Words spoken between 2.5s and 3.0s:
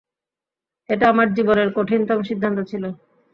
ছিল।